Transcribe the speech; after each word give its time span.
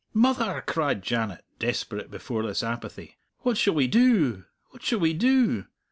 "Mother!" 0.15 0.63
cried 0.65 1.03
Janet, 1.03 1.45
desperate 1.59 2.09
before 2.09 2.41
this 2.41 2.63
apathy, 2.63 3.19
"what 3.41 3.55
shall 3.55 3.75
we 3.75 3.85
do? 3.85 4.45
what 4.71 4.81
shall 4.81 4.97
we 4.99 5.13
do? 5.13 5.67